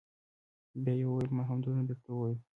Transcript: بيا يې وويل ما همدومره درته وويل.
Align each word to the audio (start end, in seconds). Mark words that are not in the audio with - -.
بيا 0.83 0.93
يې 0.99 1.05
وويل 1.07 1.29
ما 1.35 1.43
همدومره 1.49 1.83
درته 1.89 2.09
وويل. 2.11 2.39